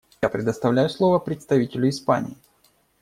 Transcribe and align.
Я 0.23 0.29
предоставляю 0.29 0.89
слово 0.89 1.19
представителю 1.19 1.87
Испании. 1.87 2.35